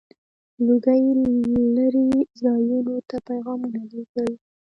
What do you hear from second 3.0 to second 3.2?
ته